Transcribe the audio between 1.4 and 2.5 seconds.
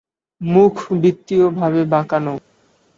ভাবে বাঁকানো।